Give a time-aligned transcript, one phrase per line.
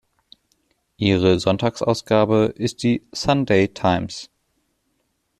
[0.97, 4.31] Ihre Sonntagsausgabe ist die "Sunday Times".